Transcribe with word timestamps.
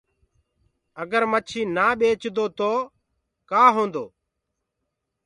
اگر 1.01 1.23
مڇي 1.31 1.61
نآ 1.75 1.87
ٻيچدو 1.99 2.45
تو 2.57 2.71
ڪآ 3.49 3.63
هوندو 3.75 4.05